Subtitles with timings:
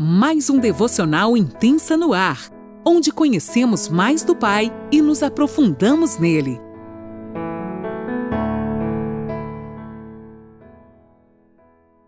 [0.00, 2.52] mais um devocional intensa no ar,
[2.86, 6.60] onde conhecemos mais do Pai e nos aprofundamos nele.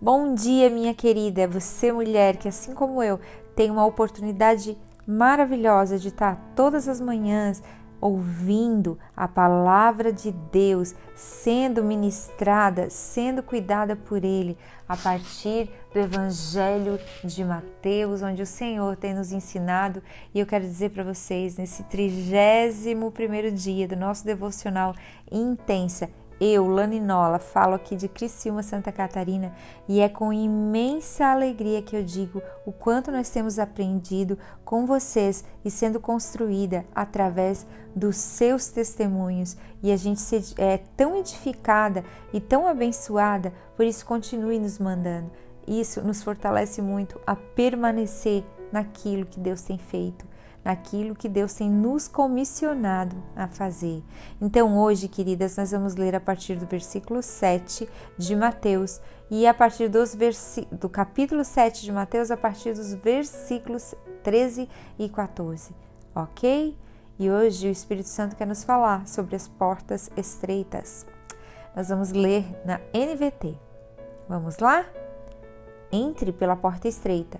[0.00, 1.46] Bom dia, minha querida.
[1.46, 3.20] Você, mulher, que assim como eu,
[3.54, 4.76] tem uma oportunidade
[5.06, 7.62] maravilhosa de estar todas as manhãs
[8.06, 14.56] ouvindo a palavra de Deus sendo ministrada, sendo cuidada por Ele,
[14.88, 20.02] a partir do Evangelho de Mateus, onde o Senhor tem nos ensinado.
[20.32, 24.94] E eu quero dizer para vocês, nesse trigésimo primeiro dia do nosso devocional
[25.30, 26.08] intensa,
[26.40, 29.54] eu, Laninola, falo aqui de Criciúma, Santa Catarina,
[29.88, 35.44] e é com imensa alegria que eu digo o quanto nós temos aprendido com vocês
[35.64, 39.56] e sendo construída através dos seus testemunhos.
[39.82, 40.22] E a gente
[40.58, 45.30] é tão edificada e tão abençoada, por isso continue nos mandando.
[45.66, 50.35] Isso nos fortalece muito a permanecer naquilo que Deus tem feito
[50.66, 54.02] naquilo que Deus tem nos comissionado a fazer.
[54.40, 59.00] Então, hoje, queridas, nós vamos ler a partir do versículo 7 de Mateus
[59.30, 60.16] e a partir dos
[60.72, 63.94] do capítulo 7 de Mateus, a partir dos versículos
[64.24, 65.72] 13 e 14,
[66.12, 66.76] ok?
[67.16, 71.06] E hoje o Espírito Santo quer nos falar sobre as portas estreitas.
[71.76, 73.54] Nós vamos ler na NVT.
[74.28, 74.84] Vamos lá?
[75.92, 77.38] Entre pela porta estreita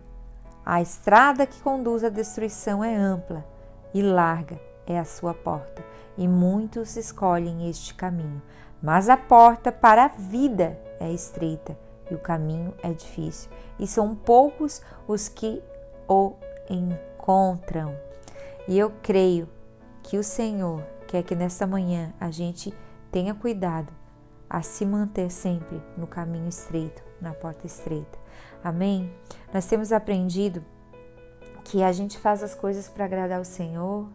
[0.66, 3.46] a estrada que conduz à destruição é ampla
[3.94, 5.84] e larga é a sua porta,
[6.18, 8.42] e muitos escolhem este caminho.
[8.82, 11.78] Mas a porta para a vida é estreita
[12.10, 15.62] e o caminho é difícil, e são poucos os que
[16.08, 16.34] o
[16.68, 17.96] encontram.
[18.66, 19.48] E eu creio
[20.02, 22.74] que o Senhor quer que nesta manhã a gente
[23.12, 23.92] tenha cuidado
[24.50, 28.18] a se manter sempre no caminho estreito, na porta estreita.
[28.62, 29.12] Amém?
[29.52, 30.64] Nós temos aprendido
[31.64, 34.06] que a gente faz as coisas para agradar o Senhor.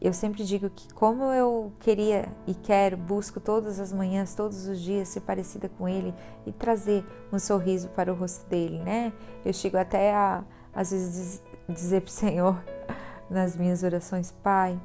[0.00, 4.78] Eu sempre digo que, como eu queria e quero, busco todas as manhãs, todos os
[4.78, 6.14] dias ser parecida com Ele
[6.46, 9.12] e trazer um sorriso para o rosto dele, né?
[9.44, 12.64] Eu chego até a, às vezes, dizer para o Senhor
[13.30, 14.78] nas minhas orações: Pai,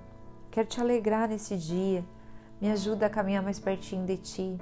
[0.49, 2.05] quero te alegrar nesse dia,
[2.59, 4.57] me ajuda a caminhar mais pertinho de Ti.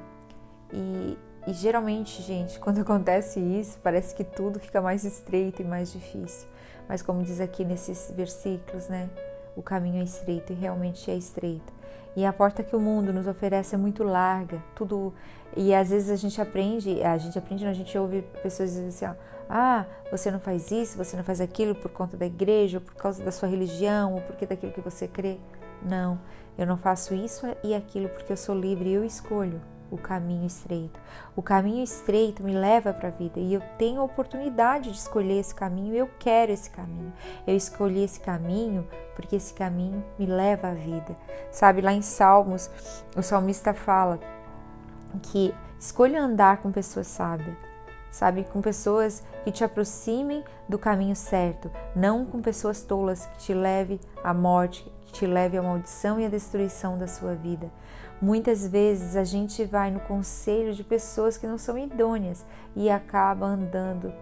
[0.74, 1.18] E,
[1.50, 6.48] e geralmente, gente, quando acontece isso, parece que tudo fica mais estreito e mais difícil.
[6.88, 9.10] Mas como diz aqui nesses versículos, né?
[9.56, 11.74] O caminho é estreito e realmente é estreito.
[12.16, 15.12] E a porta que o mundo nos oferece é muito larga, tudo.
[15.58, 19.06] E às vezes a gente aprende, a gente aprende, a gente ouve pessoas dizendo assim:
[19.50, 22.94] ah, você não faz isso, você não faz aquilo por conta da igreja, ou por
[22.94, 25.38] causa da sua religião, ou porque daquilo que você crê.
[25.82, 26.20] Não,
[26.58, 29.60] eu não faço isso e aquilo porque eu sou livre e eu escolho
[29.92, 31.00] o caminho estreito.
[31.36, 35.40] O caminho estreito me leva para a vida e eu tenho a oportunidade de escolher
[35.40, 37.14] esse caminho, eu quero esse caminho.
[37.46, 41.16] Eu escolhi esse caminho porque esse caminho me leva à vida.
[41.52, 42.70] Sabe, lá em Salmos,
[43.16, 44.20] o salmista fala
[45.24, 47.56] que escolha andar com pessoas sábias,
[48.12, 53.54] sabe, com pessoas que te aproximem do caminho certo, não com pessoas tolas que te
[53.54, 57.72] leve à morte, que te leve à maldição e à destruição da sua vida.
[58.22, 63.46] Muitas vezes a gente vai no conselho de pessoas que não são idôneas e acaba
[63.46, 64.14] andando,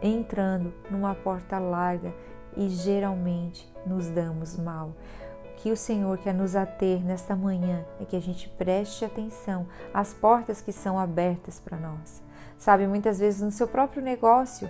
[0.00, 2.14] entrando numa porta larga
[2.56, 4.92] e geralmente nos damos mal.
[5.56, 10.14] Que o Senhor quer nos ater nesta manhã é que a gente preste atenção às
[10.14, 12.22] portas que são abertas para nós.
[12.60, 14.68] Sabe, muitas vezes no seu próprio negócio,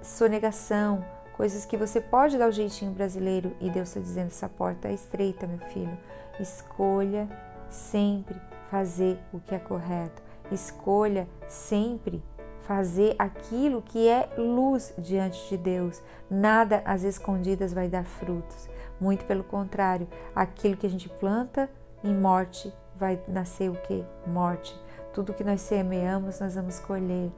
[0.00, 1.04] sonegação,
[1.36, 4.94] coisas que você pode dar o jeitinho brasileiro e Deus está dizendo: essa porta é
[4.94, 5.96] estreita, meu filho.
[6.40, 7.28] Escolha
[7.68, 8.34] sempre
[8.70, 10.22] fazer o que é correto.
[10.50, 12.22] Escolha sempre
[12.62, 16.02] fazer aquilo que é luz diante de Deus.
[16.30, 18.70] Nada às escondidas vai dar frutos.
[18.98, 21.68] Muito pelo contrário, aquilo que a gente planta
[22.02, 24.02] em morte vai nascer o que?
[24.26, 24.74] Morte.
[25.12, 27.30] Tudo que nós semeamos, nós vamos colher.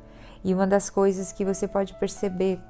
[0.45, 2.61] E uma das coisas que você pode perceber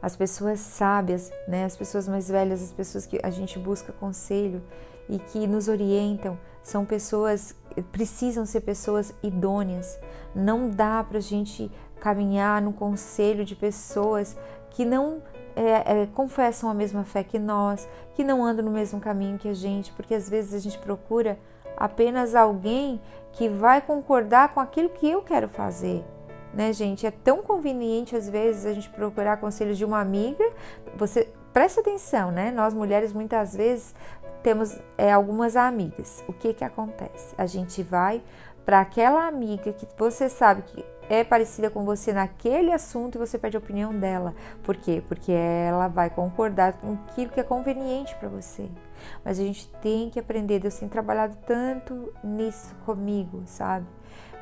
[0.00, 4.62] as pessoas sábias, né, as pessoas mais velhas, as pessoas que a gente busca conselho,
[5.08, 7.54] e que nos orientam são pessoas,
[7.92, 9.98] precisam ser pessoas idôneas.
[10.34, 11.70] Não dá para a gente
[12.00, 14.36] caminhar no conselho de pessoas
[14.70, 15.22] que não
[15.54, 19.48] é, é, confessam a mesma fé que nós, que não andam no mesmo caminho que
[19.48, 21.38] a gente, porque às vezes a gente procura
[21.76, 23.00] apenas alguém
[23.32, 26.04] que vai concordar com aquilo que eu quero fazer.
[26.52, 27.04] Né, gente?
[27.04, 30.44] É tão conveniente às vezes a gente procurar conselhos de uma amiga.
[30.96, 32.52] Você preste atenção, né?
[32.52, 33.92] Nós mulheres muitas vezes
[34.42, 36.22] temos é, algumas amigas.
[36.28, 37.34] O que que acontece?
[37.36, 38.22] A gente vai
[38.64, 43.38] para aquela amiga que você sabe que é parecida com você naquele assunto e você
[43.38, 44.34] pede a opinião dela.
[44.62, 45.02] Por quê?
[45.08, 48.68] Porque ela vai concordar com aquilo que é conveniente para você.
[49.24, 53.86] Mas a gente tem que aprender, Deus tem trabalhado tanto nisso comigo, sabe?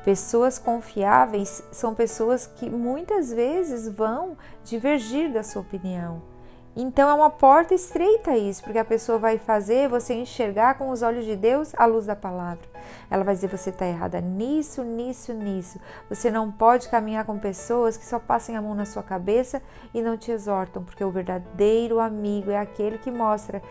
[0.03, 6.32] Pessoas confiáveis são pessoas que muitas vezes vão divergir da sua opinião.
[6.75, 11.03] Então é uma porta estreita isso, porque a pessoa vai fazer você enxergar com os
[11.03, 12.67] olhos de Deus a luz da palavra.
[13.11, 15.79] Ela vai dizer você está errada nisso, nisso, nisso.
[16.09, 19.61] Você não pode caminhar com pessoas que só passem a mão na sua cabeça
[19.93, 23.61] e não te exortam, porque o verdadeiro amigo é aquele que mostra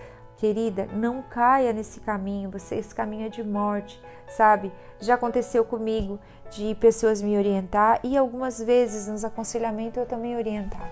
[0.43, 4.73] Querida, não caia nesse caminho, você esse caminho é de morte, sabe?
[4.99, 6.19] Já aconteceu comigo
[6.51, 10.91] de pessoas me orientar e algumas vezes nos aconselhamentos eu também orientar.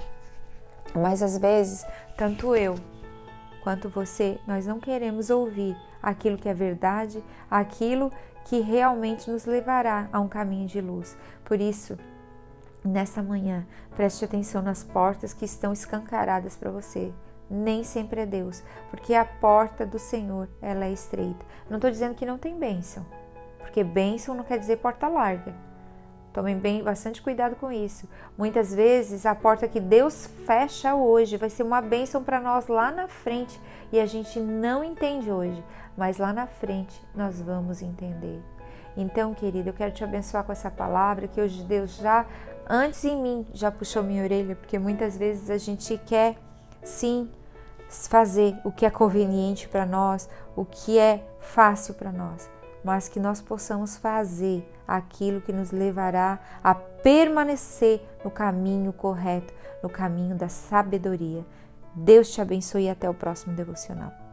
[0.95, 1.85] Mas às vezes,
[2.17, 2.75] tanto eu
[3.63, 8.11] quanto você, nós não queremos ouvir aquilo que é verdade, aquilo
[8.45, 11.17] que realmente nos levará a um caminho de luz.
[11.45, 11.99] Por isso,
[12.85, 17.13] nessa manhã, preste atenção nas portas que estão escancaradas para você
[17.51, 21.45] nem sempre é Deus, porque a porta do Senhor ela é estreita.
[21.69, 23.05] Não estou dizendo que não tem bênção,
[23.59, 25.53] porque bênção não quer dizer porta larga.
[26.33, 28.09] Tomem bem, bastante cuidado com isso.
[28.39, 32.93] Muitas vezes a porta que Deus fecha hoje vai ser uma bênção para nós lá
[32.93, 33.61] na frente
[33.93, 35.63] e a gente não entende hoje,
[35.97, 38.41] mas lá na frente nós vamos entender.
[38.97, 42.27] Então, querida, eu quero te abençoar com essa palavra que hoje Deus já
[42.69, 46.37] antes em mim já puxou minha orelha, porque muitas vezes a gente quer
[46.85, 47.29] sim
[47.89, 52.49] fazer o que é conveniente para nós, o que é fácil para nós,
[52.85, 59.89] mas que nós possamos fazer aquilo que nos levará a permanecer no caminho correto, no
[59.89, 61.45] caminho da sabedoria.
[61.95, 64.30] Deus te abençoe e até o próximo devocional.